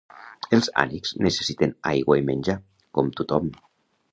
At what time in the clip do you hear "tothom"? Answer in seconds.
3.21-3.53